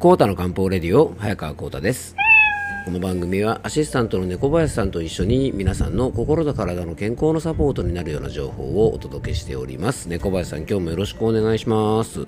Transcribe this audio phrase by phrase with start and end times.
[0.00, 2.16] コータの漢方レディオ早川コータです。
[2.86, 10.08] この番組はアシスタントの猫林さんと一緒に皆さんの心と体の健康のサポートになるような情報をお届けしております。
[10.08, 12.26] 猫林さん今日もよろしくお願いします。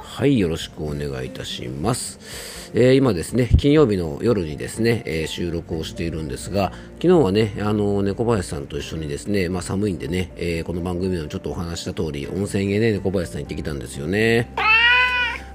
[0.00, 2.72] はいよろしくお願いいたします。
[2.72, 14.54] えー、今ですね金曜日の夜にですね、えー、収録をしているんですが昨日はねあの猫林さんと一緒にですねまあ、寒いんでね、えー、この番組でもちょっとお話した通り温泉へね猫林さん行ってきたんですよね。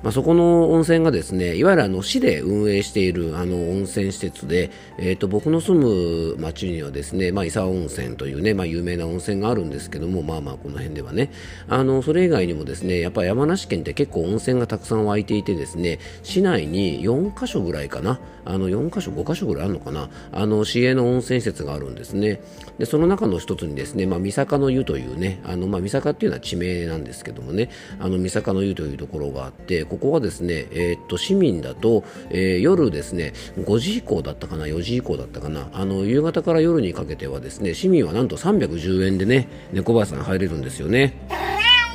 [0.03, 11.31] まあ、そこの温泉がですねいわゆるあの市で運営しているあの温泉施設で、えー、と僕の住む町にはですね、まあ、伊佐温泉というね、まあ、有名な温泉があるんですけども、まあまあこの辺ではね。
[11.67, 18.19] あのそれ以外にもですねやっぱ山梨県って結構温泉がたくさん湧いていてですね市内に4カ所ぐらいかな。
[18.43, 20.09] あの4カ所5カ所ぐらいあるのかな。
[20.31, 22.41] あの市営の温泉施設があるんですね。
[22.80, 41.28] でその中の一つにですね、まあ、三坂の湯というねあの、まあ、三坂っていうのは地名なんですけどもねあの三坂の湯というところがあってここはですね、えー、っと市民だと、えー、夜ですね5時以降だったかな4時以降だったかなあの夕方から夜にかけてはですね市民はなんと310円でね猫林さん入れるんですよね。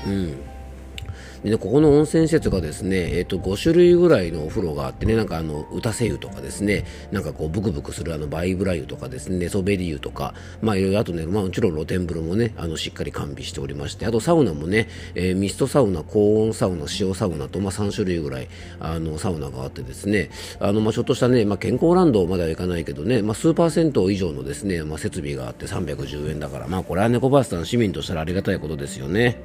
[0.07, 0.56] うん
[1.51, 18.49] でここの温泉施設がですね、えー、と5種類ぐらいのお風呂があってねなんかあの打せ湯とかですねなんかこうブクブクするあのバイブラ湯とかですね寝そべり湯とかまあいろいろあとね、まあ、もちろん露天風呂もねあのしっかり完備しておりましてあとサウナもね、えー、ミストサウナ高温サウナ塩サウナと、まあ、3種類ぐらい
[18.81, 29.41] あのサウナがあってですねあの、まあ、ちょっとしたね、まあ、健康ランドまではいかないけどね、まあ、数パーセント以上のですね、まあ、設備があって310円だからまあこれは猫バスさん市民としたらありがたいことですよね。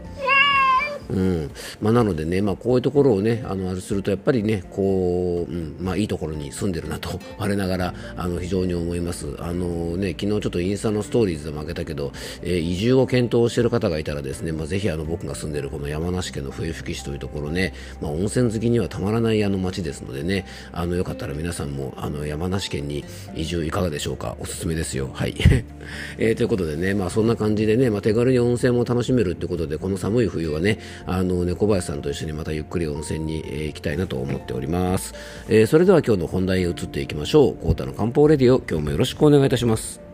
[1.12, 1.52] うん。
[1.82, 9.28] まあ、なのでね、まあ、こういうところをねあのあれするとやっぱりねこう、うんまあ、いいところに住んでるなと 我ながらあの非常に思います。
[9.40, 23.04] あの、ね、昨日ちょっとインスタのストーリーズでも負けたけど、えー、移住を検討している方がいたらですね、まあ、ぜひあの僕が住んでるこの山梨県の笛吹市というところね、まあ、温泉好きにはたまらないあの街ですのでねあのよかったら皆さんもあの山梨県に
[23.36, 24.36] 移住いかがでしょうか？
[24.40, 25.10] おすすめですよ。
[25.14, 25.36] はい、
[26.18, 35.14] えー、ということでね、まあ、そんな感じでね、まあ、手軽に温泉も楽しめるってことでこの寒い冬はねあの猫林さんと一緒にまたゆっくり温泉に、え、行きたいなと思っております、
[35.48, 37.56] えー、それでは今日の本題へ移っていきましょう。
[37.56, 40.11] コータの漢方レディオ今日もよろしくお願いいたします。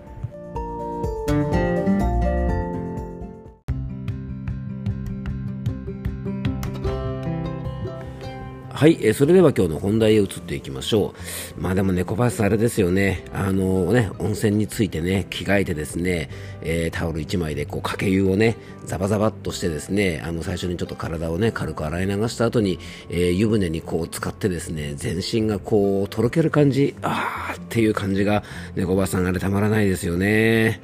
[8.78, 11.16] はい、えー、それでは今日の本題へ移っていきましょ
[11.58, 11.60] う。
[11.60, 16.30] まあでもね、小林さんあれですよね、あのー、ね、温泉についてね、着替えてですね、
[16.62, 18.56] えー、タオル1枚でこう、かけ湯をね、
[18.86, 22.78] ザバザバっとしてですね、あの、最初にちょっと体をね、軽く洗い流した後に、
[23.10, 28.44] えー、湯船にこう、使ってですね、全身がこう、とろける感じ、あーっていう感じが、
[28.76, 30.82] ね、小林さんあれたまらないですよね。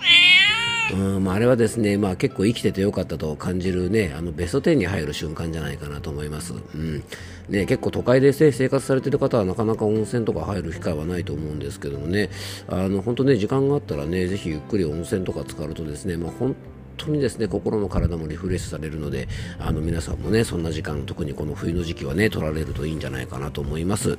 [0.91, 6.53] うんまあ、あれはですね、まあ、結構生きててよかったと感じるね、あのベスト10に入る瞬間じゃないかなと思います。
[6.53, 7.03] うん。
[7.49, 12.29] ね、結構都会で生活されてる方はなかなか温泉とか入る機会はないと思うんですけどもね、
[12.67, 16.55] あの本当ね、時間があったらね、ぜひゆっくり温泉とか浸かるとですね、まあ、本
[16.97, 19.27] 当にですね心も体もリフレッシュされるので
[19.59, 24.17] あの皆さんもねそんな時間特にこの冬の時期はね取られるといいんじゃないかなと思います。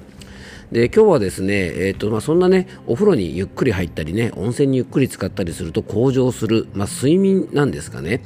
[0.73, 8.23] で今日はですね、えーとまあ、そんなねお風呂にゆっくり入ったりね温泉にゆっくり使ったりすると向上する、まあ、睡眠なんですかね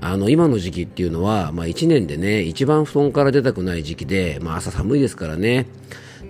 [0.00, 5.66] あの今の時期っていうのは、まあ、1年でね一番布団から出たくない時期で、まあ、朝寒いですからね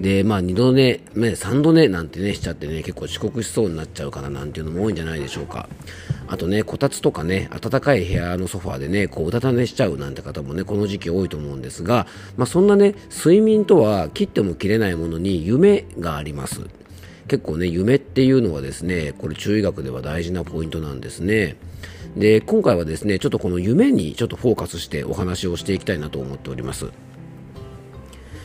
[0.00, 5.68] で、まあ、2度寝、ね、3度寝なんてね、しちゃってね、結構遅刻しそうになっちゃうからなんていうのも多いんじゃないでしょうか。
[6.30, 12.06] あとね、こたつとかね、暖かい部屋のソファーでね、こう、うたた寝しちゃうなんて方もね、この時期多いと思うんですが、
[12.36, 16.60] まあ、そんなね、睡眠とは切っても切れないものに夢があります。
[17.28, 21.56] 結構ね、夢っていうのはですね、これ中医学では大事なポイントなんですね。
[22.16, 26.86] で、今回はですね、ちょっとこの夢にちょっとフォーカスしてお話をしていきたいなと思っております。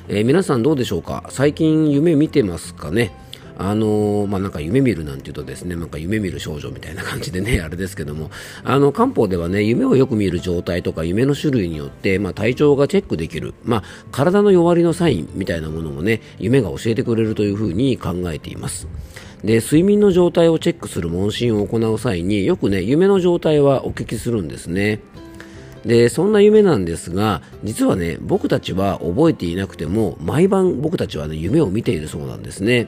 [0.09, 1.25] えー、皆さんどうでしょうか？
[1.29, 3.11] 最近夢見てますかね？
[3.57, 8.31] あの、まあ、なんか夢見るなんていうとですね、なんか夢見る少女みたいな感じでね、 あれですけども、
[8.63, 18.87] あの、漢方ではね、夢をよく見る状態とか夢の種類によって、まあ、体調がチェックできる、まあ、体の弱りのサインみたいなものもね、夢が教えてくれるというふうに考えています。
[19.43, 25.01] で、睡眠の状態をチェックする問診を行う際によくね、夢の状態はお聞きするんですね。
[25.85, 32.87] でそんな夢なんですが実はね僕たちは覚えていなくても毎晩僕たちはね夢を見ているそうなんですね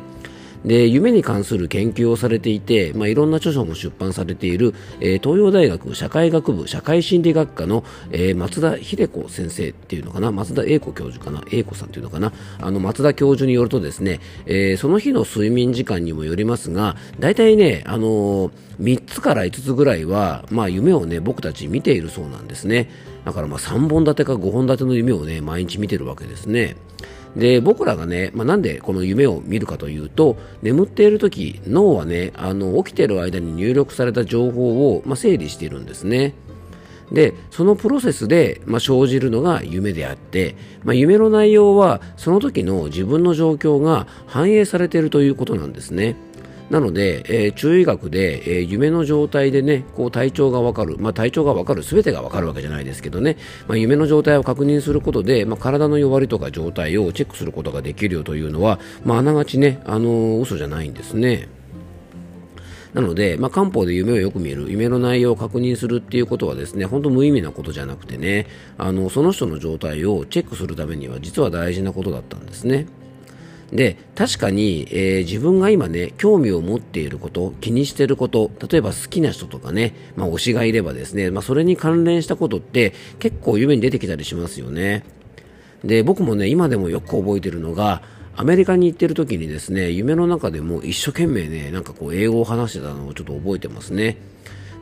[0.65, 18.51] で夢に関する研究をされていて、まあ、いろんな著書も出版されている、えー、東洋大学社会学部社会心理学科の、えー、松田秀子先生っていうのかな松田英子教授かな英子さんっていうのかなあの松田教授によるとですね、えー、その日の睡眠時間にもよりますが大体ね、あの
[18.81, 22.89] 3つから5つぐらいは、まあ、夢をね僕たち見ているそうなんですね。
[23.23, 26.75] だからまあ3本立てか5本立ての夢をね毎日見てるわけですね。
[27.35, 36.33] で、僕らがね、まあ、なんでこの夢を見るかというと、眠っている時、脳はね、あの、起きている間に入力された情報を、まあ、整理しているんですね。
[37.11, 46.15] でそのプロセスで、まあ、生じるのが夢であって、まあ、夢の内容はその時の自分の状況が反映されているということなんですね。
[46.69, 61.49] なので、えー、中医学で、えー、夢の状態でね、こう体調がわかる、まあ、体調がわかる、すべてがわかるわけじゃないですけどね、まあ、夢の状態を確認することで、まあ、体の弱りとか状態をチェックすることができるよというのは、まあ、あながちね、あのー、嘘じゃないんですね。
[62.95, 68.47] なので、まあ、漢方で夢をよく見る、夢の内容を確認するっていうことはですね、本当無意味なことじゃなくてね、
[68.77, 72.87] あの、その人の状態をチェックするためには実は大事なことだったんですね。
[73.71, 85.03] で確かに、えー、自分が今ね興味を持っていること気にしていること例えば好きな人とかね、まあ、推しがいればですね、まあ、それに関連したことって結構夢に出てきたりしますよね。
[85.83, 88.01] で僕もね今でもよく覚えてるのが
[88.35, 94.17] アメリカに行ってる時にですね夢の中でも一生懸命ねなんかこう英語を話してたのをちょっと覚えてますね。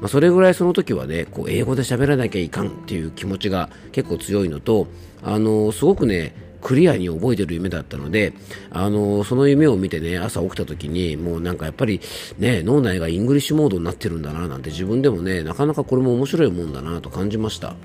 [0.01, 4.87] まあ、それぐらいその時はねこう英語で喋らなきゃいかんっていう気持ちが結構強いのと
[5.21, 8.33] あのすごくねクリアに覚えてる夢だったので、
[8.71, 11.99] あのその夢を見てね、朝起きた時に、もうなんかやっぱり
[12.39, 17.75] ね、脳内が English mode になってるんだな、なんて自分でもね、なかなかこれも面白いもんだなと感じました。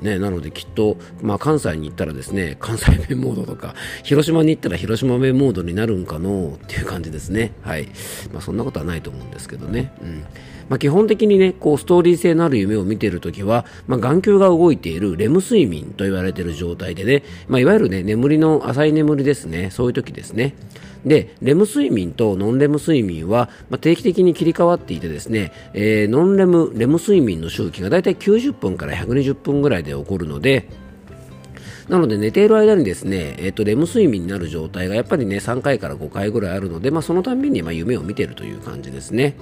[0.00, 7.52] ね、なのできっと、まあ、関西に行ったらですね、関西弁モードとか、広島に行ったら広島弁モードになるんかのっていう感じですね。
[7.62, 7.88] はい。
[8.32, 9.92] まあ、そんなことはないと思うんですけどね。
[10.02, 10.24] うん。
[10.68, 19.70] まあ、基本的にね、こう、ストーリー性のある夢を見ているときは、まあ、眼球が動いているレム睡眠と言われている状態でね、まあ、いわゆるね、眠りの浅い眠りですね。
[19.70, 20.54] そういう時ですね。
[21.04, 30.68] で、レム睡眠とノンレム睡眠は、まあ、定期的に切り替わっていてですね、えー、ノンレム、レム睡眠の周期がだいたい90分から120分ぐらいで起こるので、
[31.88, 39.34] なので寝ている間にですね、えっ、ー、と、レム睡眠になる状態がやっぱりね、3回から5回ぐらいあるので、まあ、そのたんびにま夢を見ているという感じですね。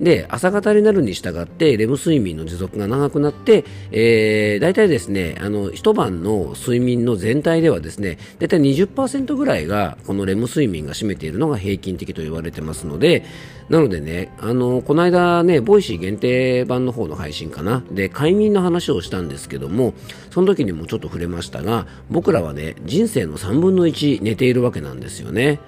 [0.00, 13.24] で、朝方になるに従って、レム睡眠の持続が長くなって、えー、大体ですね、あの、一晩の睡眠の全体ではですね、大体20%ぐらいが、このレム睡眠が占めているのが平均的と言われてますので、
[13.68, 17.82] なのでね、あの、この間ね、 Voicy 限定版の方の配信かな。
[17.90, 19.94] で、快眠の話をしたんですけども、
[20.30, 25.60] その時にもちょっと触れましたが、僕らはね、人生の3分の1寝ているわけなんですよね。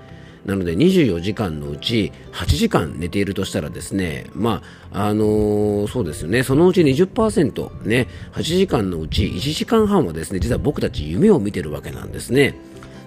[0.46, 4.62] なので24時間のうち8時間寝ているとしたらですね、ま
[4.92, 12.54] あ、あのー、そうですよね、そのうち20%、ね、8時間のうち1時間半はですね、実は僕たち夢を見てるわけなんですね。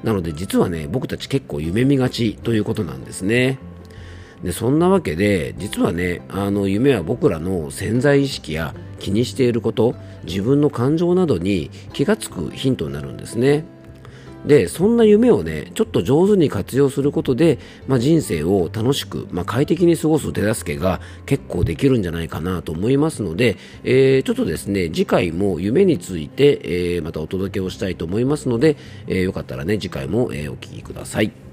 [0.03, 3.57] なので実はね、僕たち結構夢見がちということなんですね。
[4.43, 13.65] でそんなわけで実はねあの夢は僕らの潜在意識や気にしていること自分の感情などに気がつくヒントになるんですね。
[14.45, 28.77] でそんな夢をねちょっと上手に活用することで、まあ、人生を楽しく、まあ、快適に過ごす手助けが結構できるんじゃないかなと思いますので、えー、ちょっとですね次回も夢について、えー、またお届けをしたいと思いますので、
[29.07, 31.48] えー、よかったらね次回も、えお聴きください。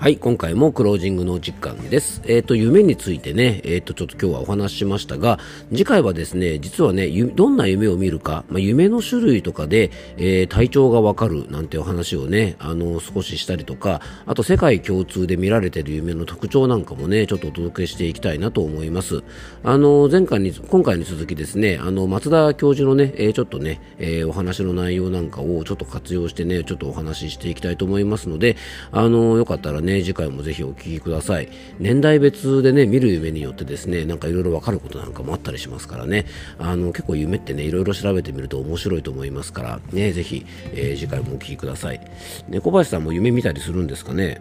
[0.00, 2.22] はい、今回もクロージングの時間です。
[2.24, 5.40] えっ、ー、と、夢についてね、えっ、ー、と、ちょっと今日はお話ししましたが、
[5.72, 19.24] 次回はですね、実はね、どんな夢を見るか、まあ、夢の種類とかで、えー、体調がわかるなんてお話をね、あの、少ししたりとか、あと世界共通で見られてる夢の特徴なんかもね、ちょっとお届けしていきたいなと思います。
[19.64, 28.56] あの、前回に、今回に続きですね、あの、松田教授のね、えちょっとね、えお話の内容なんかをちょっと活用してね、ちょっとお話ししていきたいと思いますので、
[28.92, 31.48] あの、よかったらね、ね、次回もぜひお聞きください。
[31.78, 36.24] 年代別でね、見る夢によってですね、なんかいろいろわかることなんかもあったりしますからね、
[36.58, 42.00] あの、結構夢ってね、いろいろ調べてみると面白いと思いますから、ね、ぜひ、えー、次回もお聞きください。
[42.48, 44.40] 猫林さんも夢見たりするんですかね？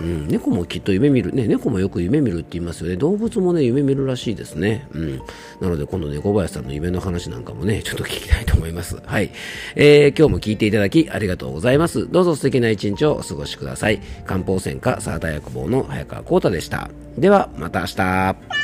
[0.00, 2.96] うん、猫もきっと夢見る、ね、猫もよく夢見るって言いますよね。
[2.96, 4.88] 動物もね、夢見るらしいですね。
[4.92, 5.18] うん。
[5.60, 8.96] なので、今度猫林さんの夢の話なんかもね、ちょっと聞きたいと思います。
[9.04, 9.30] はい。
[9.76, 12.10] えー、今日も聞いていただきありがとうございます。
[12.10, 14.00] どうぞ素敵な一日をお過ごしください。
[14.26, 16.90] 漢方専科サーター薬房の早川幸太でした。
[17.18, 18.63] では、また明日。